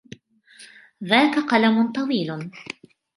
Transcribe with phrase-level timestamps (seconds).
[1.03, 2.51] ذاك قلم طويل.